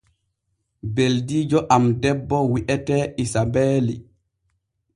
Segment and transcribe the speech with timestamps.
[0.93, 3.95] Ɓeldiijo am debbo wi’etee Isabeeli.